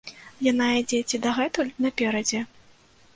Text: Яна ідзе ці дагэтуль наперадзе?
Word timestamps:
Яна 0.51 0.69
ідзе 0.79 1.01
ці 1.09 1.19
дагэтуль 1.25 1.69
наперадзе? 1.85 2.41